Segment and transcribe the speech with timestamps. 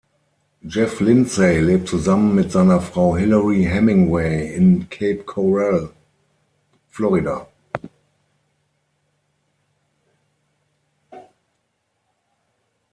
[0.65, 5.91] Jeff Lindsay lebt zusammen mit seiner Frau Hilary Hemingway in Cape Coral,
[6.89, 7.47] Florida.